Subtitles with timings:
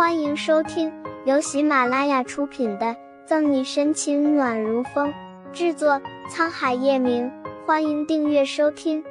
[0.00, 0.90] 欢迎收听
[1.26, 2.86] 由喜马拉雅出品的
[3.26, 5.12] 《赠你深情暖如风》，
[5.52, 7.30] 制作沧海夜明。
[7.66, 9.04] 欢迎订阅收听。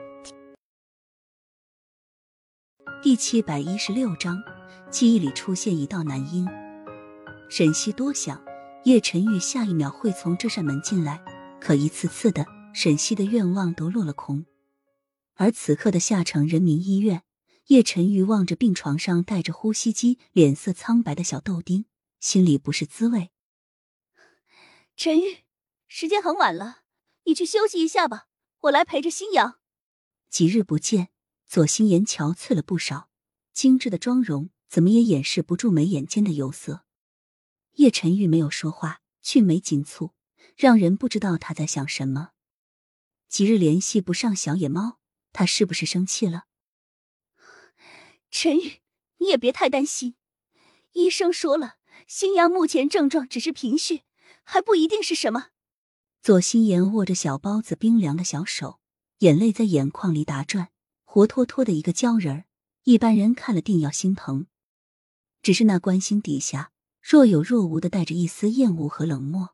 [3.04, 4.42] 第七百一十六章，
[4.90, 6.48] 记忆里出现一道男婴。
[7.52, 8.42] 沈西多想，
[8.84, 11.22] 叶晨玉下一秒会从这扇门进来，
[11.62, 14.44] 可一次次的，沈西的愿望都落了空。
[15.36, 17.22] 而此刻的下城人民医院，
[17.70, 21.86] 叶晨玉望着病床上带着呼吸机、脸色苍白的小豆丁，
[22.20, 23.30] 心里不是滋味。
[24.96, 25.44] 陈玉，
[25.88, 26.80] 时间很晚了，
[27.26, 28.28] 你去休息一下吧，
[28.62, 29.60] 我来陪着新阳。
[30.32, 31.10] 几日不见，
[31.46, 33.12] 左心言憔悴了不少，
[33.54, 36.86] 精致的妆容怎么也掩饰不住眉眼间的油色。
[37.74, 40.14] 叶晨玉没有说话，俊眉紧蹙，
[40.56, 42.32] 让人不知道他在想什么。
[43.28, 44.98] 几日联系不上小野猫。
[45.32, 46.46] 他是不是生气了？
[48.42, 48.80] 陈宇，
[49.18, 50.16] 你也别太担心。
[50.94, 51.76] 医生说了，
[52.08, 54.04] 新阳目前症状只是贫血，
[54.46, 55.48] 还不一定是什么。
[56.22, 58.80] 左心言握着小包子冰凉的小手，
[59.18, 60.70] 眼泪在眼眶里打转，
[61.04, 62.46] 活脱脱的一个鲛人儿。
[62.84, 64.48] 一般人看了定要心疼，
[65.42, 69.50] 只是那关心底下若有若无的带着一丝厌恶和冷漠。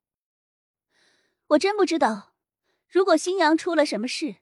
[1.47, 2.35] 我真不知道，
[2.87, 4.35] 如果新阳出了什么事。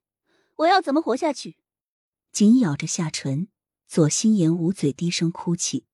[0.57, 1.55] 我要怎么活下去？
[2.33, 3.47] 紧咬着下唇，
[3.93, 5.85] 左心言捂嘴低声哭泣。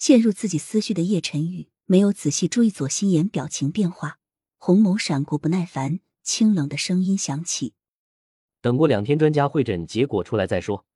[0.00, 4.18] 陷入自己思绪的叶晨宇没有仔细注意左心言表情变化，
[4.58, 7.74] 红眸闪过不耐烦，清冷的声音响起
[8.60, 10.86] ：“等过两天专家会诊结果出来再说。”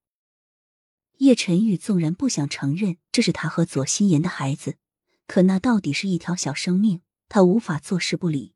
[1.18, 4.74] 叶晨宇纵然不想承认这是他和左心言的孩子，
[5.28, 8.54] 可那到底是一条小生命，他无法坐视不理。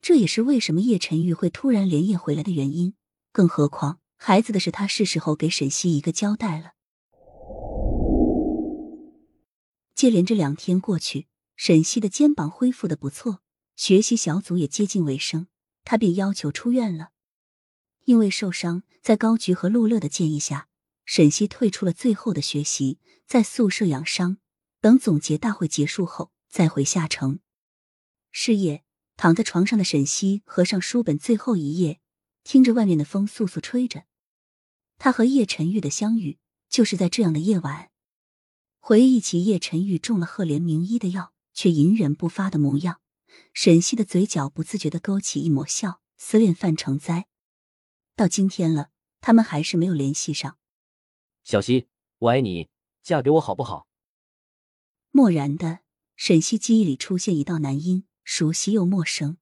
[0.00, 2.94] 这也是为什么叶晨玉会突然连夜回来的原因。
[3.32, 6.72] 更何况，孩子的事，他是时候给沈西一个交代了。
[9.94, 13.40] 接连这两天过去，沈西的肩膀恢复的不错，
[13.76, 15.46] 学习小组也接近尾声，
[15.84, 17.10] 他便要求出院了。
[18.04, 20.68] 因为受伤，在高菊和陆乐的建议下，
[21.04, 24.38] 沈西退出了最后的学习，在宿舍养伤，
[24.80, 27.38] 等总结大会结束后再回下城。
[28.30, 28.84] 是夜，
[29.16, 32.00] 躺在床上的沈西合上书本最后一页。
[32.44, 34.04] 听着外面的风簌簌吹着，
[34.98, 36.38] 他和叶晨玉的相遇
[36.68, 37.90] 就是在这样的夜晚。
[38.78, 43.00] 回忆起叶晨玉中了赫连名医的药却隐忍不发的模样，
[43.52, 46.00] 沈西的嘴角不自觉的勾起一抹笑。
[46.20, 47.28] 思恋泛成灾，
[48.16, 50.58] 到今天了，他们还是没有联系上。
[51.44, 51.86] 小西，
[52.18, 52.68] 我爱你，
[53.04, 53.86] 嫁给我好不好？
[55.12, 55.78] 漠然的
[56.16, 59.36] 沈西记忆里出现一道男音，熟悉又陌生，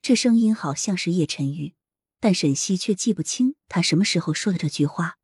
[0.00, 1.74] 这声音好像是叶晨玉。
[2.22, 5.18] 但沈西却记不清他什么时候说的这句话，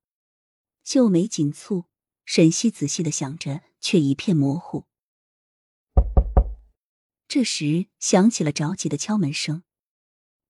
[0.83, 1.85] 秀眉紧蹙。
[2.25, 4.87] 沈西仔细的想着，却一片模糊。
[7.29, 9.63] 这时响起了着急的敲门声，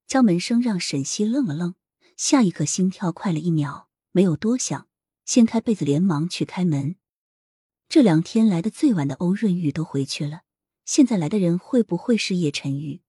[0.06, 1.74] 敲门声让沈西愣了愣，
[2.16, 4.88] 下一刻心跳快了一秒，没有多想，
[5.26, 6.96] 掀开被子连忙去开门。
[7.90, 10.44] 这两天来的最晚的欧润玉都回去了，
[10.86, 13.02] 现在来的人会不会是叶晨玉？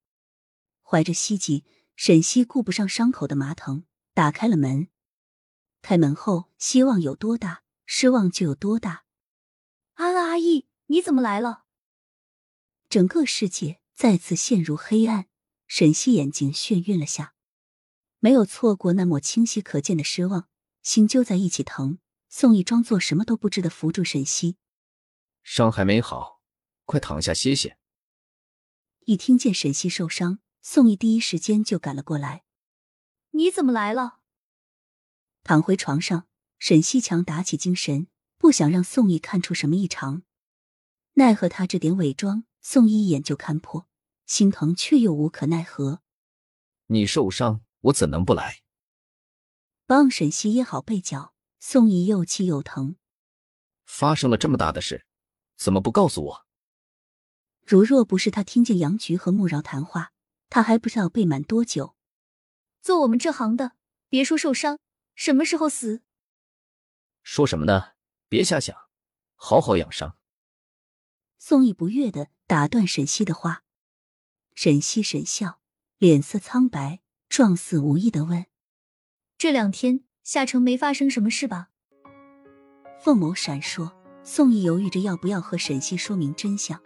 [0.84, 1.64] 怀着希冀。
[2.02, 3.84] 沈西顾不上伤口的麻疼，
[4.14, 4.88] 打开了门。
[5.82, 9.04] 开门后，希望有多大，失望就有多大。
[9.96, 11.66] 安安阿姨，你怎么来了？
[12.88, 15.28] 整个世界再次陷入黑暗。
[15.68, 17.36] 沈西眼睛眩晕了下，
[18.20, 20.48] 没有错过那抹清晰可见的失望，
[20.82, 22.00] 心揪在一起疼。
[22.30, 24.56] 宋毅装作什么都不知的扶住沈西，
[25.44, 26.42] 伤还没好，
[26.86, 27.78] 快躺下歇歇。
[29.02, 30.40] 一听见沈西受伤。
[30.62, 32.44] 宋毅第一时间就赶了过来。
[33.32, 34.20] 你怎么来了？
[35.44, 36.28] 躺回床上，
[36.58, 40.24] 沈西强打起精神，不想让宋毅看出什么异常。
[41.14, 43.88] 奈何他这点伪装，宋毅一眼就看破，
[44.26, 46.02] 心疼却又无可奈何。
[46.88, 48.62] 你受伤，我怎能不来？
[49.86, 52.98] 帮沈西掖好被角，宋毅又气又疼。
[53.86, 55.06] 发生了这么大的事，
[55.56, 56.46] 怎么不告诉我？
[57.66, 60.14] 如若不是他听见杨菊和穆饶谈话。
[60.50, 61.96] 他还不知道被满多久。
[62.82, 63.74] 做我们这行的，
[64.10, 64.80] 别说受伤，
[65.16, 66.02] 什么时候死？
[67.24, 67.94] 说什么呢？
[68.28, 68.76] 别瞎想，
[69.36, 70.18] 好好养伤。
[71.38, 73.64] 宋毅不悦的打断沈西的话。
[74.56, 75.62] 沈西沈笑，
[75.98, 78.46] 脸色苍白，状似无意的问
[79.38, 81.70] ：“这两天夏城没发生什么事吧？”
[83.00, 83.94] 凤眸闪烁，
[84.24, 86.82] 宋毅犹豫着要不要和沈西说明真相。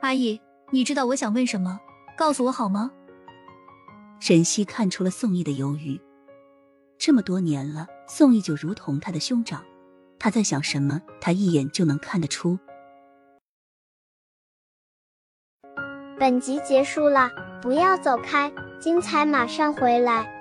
[0.00, 0.40] 阿姨，
[0.72, 1.78] 你知道我想问什么？
[2.16, 2.90] 告诉我好吗？
[4.20, 6.00] 沈西看出了宋逸的犹豫。
[6.96, 9.64] 这么多年了宋逸就如同他的兄长
[10.20, 12.56] 他在想什么他一眼就能看得出。
[16.20, 17.28] 本集结束了
[17.60, 20.31] 不要走开精彩马上回来。